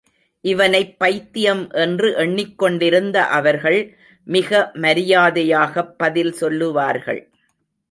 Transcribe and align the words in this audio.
இவனைப் 0.43 0.99
பைத்தியம் 0.99 1.69
என்று 1.71 2.15
எண்ணிக்கொண்டிருந்த 2.17 3.15
அவர்கள், 3.29 3.79
மிக 4.27 4.71
மரியாதையாகப் 4.73 5.97
பதில் 5.97 6.31
சொல்லுவார்கள். 6.31 7.21